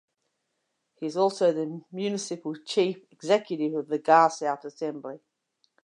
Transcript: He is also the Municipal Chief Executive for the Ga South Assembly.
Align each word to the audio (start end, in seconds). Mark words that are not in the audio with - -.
He 0.95 1.05
is 1.05 1.15
also 1.15 1.51
the 1.51 1.83
Municipal 1.91 2.55
Chief 2.65 2.97
Executive 3.11 3.73
for 3.73 3.83
the 3.83 3.99
Ga 3.99 4.29
South 4.29 4.65
Assembly. 4.65 5.19